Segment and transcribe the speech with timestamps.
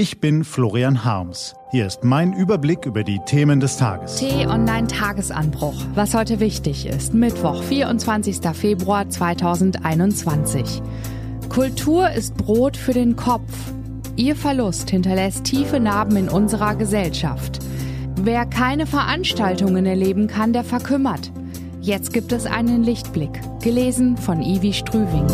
[0.00, 1.54] Ich bin Florian Harms.
[1.72, 4.16] Hier ist mein Überblick über die Themen des Tages.
[4.16, 5.74] T-Online Tagesanbruch.
[5.94, 7.12] Was heute wichtig ist.
[7.12, 8.38] Mittwoch, 24.
[8.54, 10.80] Februar 2021.
[11.50, 13.52] Kultur ist Brot für den Kopf.
[14.16, 17.58] Ihr Verlust hinterlässt tiefe Narben in unserer Gesellschaft.
[18.22, 21.30] Wer keine Veranstaltungen erleben kann, der verkümmert.
[21.82, 23.38] Jetzt gibt es einen Lichtblick.
[23.60, 25.26] Gelesen von Ivi Strüving.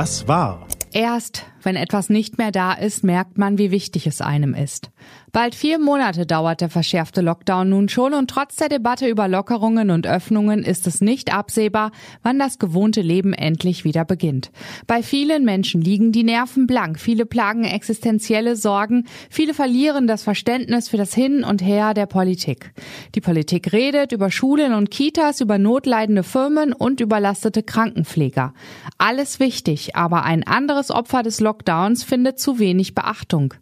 [0.00, 0.64] Was war?
[0.92, 4.90] Erst wenn etwas nicht mehr da ist, merkt man, wie wichtig es einem ist.
[5.32, 9.90] Bald vier Monate dauert der verschärfte Lockdown nun schon und trotz der Debatte über Lockerungen
[9.90, 11.92] und Öffnungen ist es nicht absehbar,
[12.22, 14.50] wann das gewohnte Leben endlich wieder beginnt.
[14.86, 20.88] Bei vielen Menschen liegen die Nerven blank, viele plagen existenzielle Sorgen, viele verlieren das Verständnis
[20.88, 22.72] für das Hin und Her der Politik.
[23.14, 28.54] Die Politik redet über Schulen und Kitas, über notleidende Firmen und überlastete Krankenpfleger.
[28.96, 31.57] Alles wichtig, aber ein anderes Opfer des Lockdowns
[32.04, 33.54] findet zu wenig Beachtung.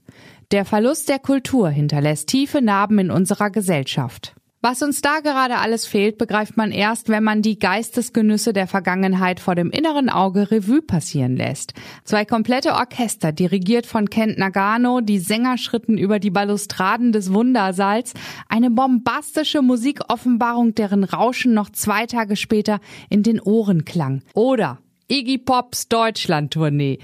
[0.53, 4.37] Der Verlust der Kultur hinterlässt tiefe Narben in unserer Gesellschaft.
[4.63, 9.39] Was uns da gerade alles fehlt, begreift man erst, wenn man die Geistesgenüsse der Vergangenheit
[9.39, 11.75] vor dem inneren Auge Revue passieren lässt.
[12.03, 18.15] Zwei komplette Orchester, dirigiert von Kent Nagano, die Sänger schritten über die Balustraden des Wundersaals,
[18.49, 24.23] eine bombastische Musikoffenbarung, deren Rauschen noch zwei Tage später in den Ohren klang.
[24.35, 26.99] Oder Iggy Pops Deutschland-Tournee.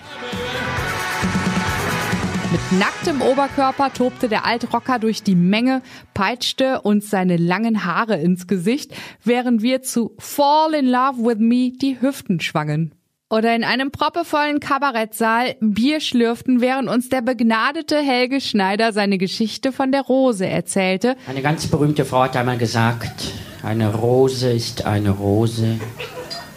[2.52, 5.80] Mit nacktem Oberkörper tobte der Altrocker durch die Menge,
[6.12, 8.92] peitschte uns seine langen Haare ins Gesicht,
[9.24, 12.94] während wir zu Fall in Love with Me die Hüften schwangen.
[13.30, 19.72] Oder in einem proppevollen Kabarettsaal Bier schlürften, während uns der begnadete Helge Schneider seine Geschichte
[19.72, 21.16] von der Rose erzählte.
[21.26, 25.80] Eine ganz berühmte Frau hat einmal gesagt, eine Rose ist eine Rose,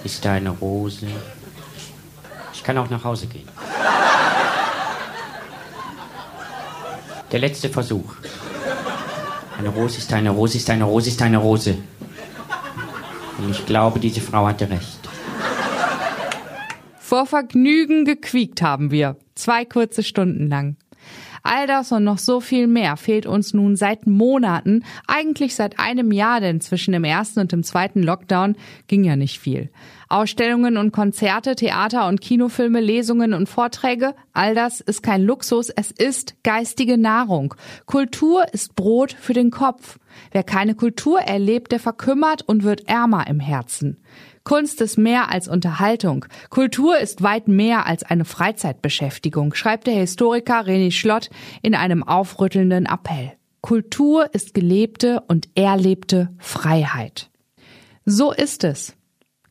[0.03, 1.07] ist eine Rose.
[2.53, 3.47] Ich kann auch nach Hause gehen.
[7.35, 8.13] Der letzte Versuch.
[9.59, 11.77] Eine Rose ist eine Rose ist eine Rose ist eine Rose.
[13.37, 14.99] Und ich glaube, diese Frau hatte recht.
[16.97, 19.17] Vor Vergnügen gequiekt haben wir.
[19.35, 20.77] Zwei kurze Stunden lang.
[21.47, 26.11] All das und noch so viel mehr fehlt uns nun seit Monaten, eigentlich seit einem
[26.11, 28.55] Jahr, denn zwischen dem ersten und dem zweiten Lockdown
[28.87, 29.69] ging ja nicht viel.
[30.09, 35.91] Ausstellungen und Konzerte, Theater und Kinofilme, Lesungen und Vorträge, all das ist kein Luxus, es
[35.91, 37.53] ist geistige Nahrung.
[37.85, 39.99] Kultur ist Brot für den Kopf.
[40.31, 44.03] Wer keine Kultur erlebt, der verkümmert und wird ärmer im Herzen.
[44.43, 46.25] Kunst ist mehr als Unterhaltung.
[46.49, 51.29] Kultur ist weit mehr als eine Freizeitbeschäftigung, schreibt der Historiker René Schlott
[51.63, 53.33] in einem aufrüttelnden Appell.
[53.61, 57.31] Kultur ist gelebte und erlebte Freiheit.
[58.05, 58.95] So ist es.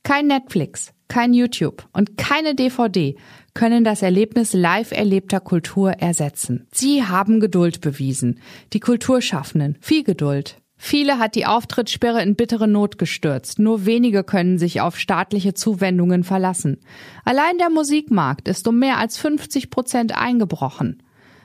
[0.05, 3.16] Kein Netflix, kein YouTube und keine DVD
[3.54, 6.66] können das Erlebnis live erlebter Kultur ersetzen.
[6.72, 8.41] Sie haben Geduld bewiesen.
[8.72, 9.78] Die Kulturschaffenden.
[9.81, 10.56] Viel Geduld.
[10.76, 13.59] Viele hat die Auftrittssperre in bittere Not gestürzt.
[13.59, 16.78] Nur wenige können sich auf staatliche Zuwendungen verlassen.
[17.25, 21.03] Allein der Musikmarkt ist um mehr als 50 Prozent eingebrochen.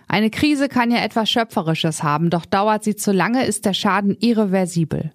[0.07, 4.17] Eine Krise kann ja etwas Schöpferisches haben, doch dauert sie zu lange, ist der Schaden
[4.19, 5.11] irreversibel.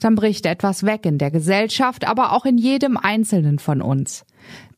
[0.00, 4.24] Dann bricht etwas weg in der Gesellschaft, aber auch in jedem Einzelnen von uns.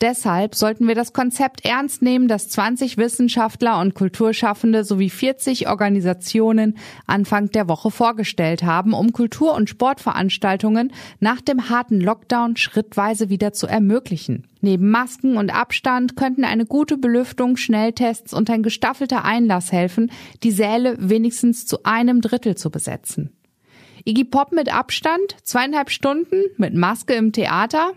[0.01, 6.77] Deshalb sollten wir das Konzept ernst nehmen, das 20 Wissenschaftler und Kulturschaffende sowie 40 Organisationen
[7.07, 13.53] Anfang der Woche vorgestellt haben, um Kultur- und Sportveranstaltungen nach dem harten Lockdown schrittweise wieder
[13.53, 14.49] zu ermöglichen.
[14.61, 20.11] Neben Masken und Abstand könnten eine gute Belüftung, Schnelltests und ein gestaffelter Einlass helfen,
[20.43, 23.31] die Säle wenigstens zu einem Drittel zu besetzen.
[24.05, 27.93] Iggy Pop mit Abstand, zweieinhalb Stunden, mit Maske im Theater,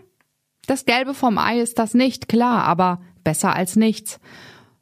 [0.66, 4.18] das Gelbe vom Ei ist das nicht, klar, aber besser als nichts.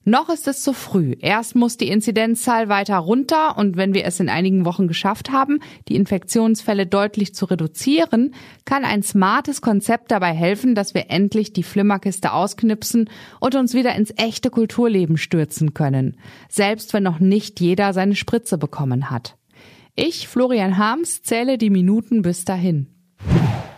[0.07, 1.15] Noch ist es zu früh.
[1.19, 5.61] Erst muss die Inzidenzzahl weiter runter und wenn wir es in einigen Wochen geschafft haben,
[5.89, 8.35] die Infektionsfälle deutlich zu reduzieren,
[8.67, 13.09] kann ein smartes Konzept dabei helfen, dass wir endlich die Flimmerkiste ausknipsen
[13.41, 16.19] und uns wieder ins echte Kulturleben stürzen können.
[16.51, 19.37] Selbst wenn noch nicht jeder seine Spritze bekommen hat.
[19.97, 22.89] Ich, Florian Harms, zähle die Minuten bis dahin.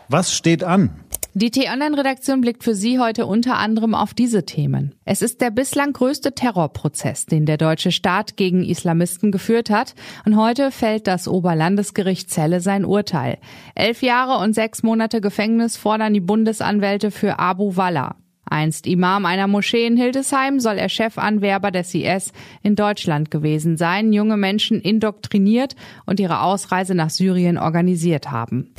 [0.09, 1.05] Was steht an?
[1.35, 4.95] Die T-Online-Redaktion blickt für Sie heute unter anderem auf diese Themen.
[5.05, 9.95] Es ist der bislang größte Terrorprozess, den der deutsche Staat gegen Islamisten geführt hat.
[10.25, 13.37] Und heute fällt das Oberlandesgericht Celle sein Urteil.
[13.75, 18.17] Elf Jahre und sechs Monate Gefängnis fordern die Bundesanwälte für Abu Wallah.
[18.49, 22.33] Einst Imam einer Moschee in Hildesheim soll er Chefanwerber des IS
[22.63, 25.75] in Deutschland gewesen sein, junge Menschen indoktriniert
[26.07, 28.73] und ihre Ausreise nach Syrien organisiert haben.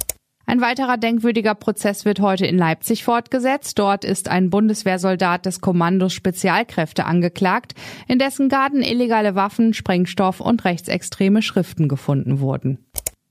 [0.50, 3.78] Ein weiterer denkwürdiger Prozess wird heute in Leipzig fortgesetzt.
[3.78, 7.74] Dort ist ein Bundeswehrsoldat des Kommandos Spezialkräfte angeklagt,
[8.08, 12.80] in dessen Garten illegale Waffen, Sprengstoff und rechtsextreme Schriften gefunden wurden.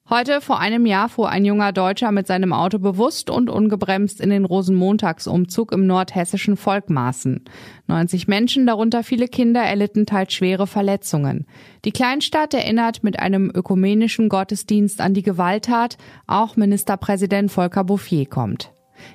[0.09, 4.31] Heute vor einem Jahr fuhr ein junger Deutscher mit seinem Auto bewusst und ungebremst in
[4.31, 7.43] den Rosenmontagsumzug im nordhessischen Volkmaßen.
[7.89, 11.45] 90 Menschen, darunter viele Kinder, erlitten teils schwere Verletzungen.
[11.85, 15.99] Die Kleinstadt erinnert mit einem ökumenischen Gottesdienst an die Gewalttat.
[16.29, 18.71] Auch Ministerpräsident Volker Bouffier kommt.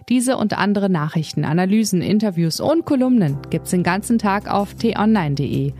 [0.10, 5.72] Diese und andere Nachrichten, Analysen, Interviews und Kolumnen gibt's den ganzen Tag auf t-online.de.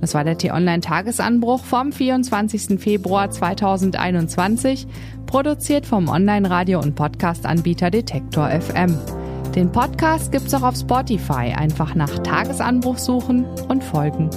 [0.00, 2.80] Das war der T-Online-Tagesanbruch vom 24.
[2.80, 4.86] Februar 2021,
[5.26, 8.96] produziert vom Online-Radio- und Podcast-Anbieter Detektor FM.
[9.54, 11.52] Den Podcast gibt's auch auf Spotify.
[11.56, 14.30] Einfach nach Tagesanbruch suchen und folgen.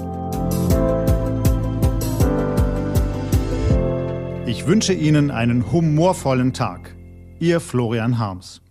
[4.48, 6.96] Ich wünsche Ihnen einen humorvollen Tag.
[7.40, 8.63] Ihr Florian Harms.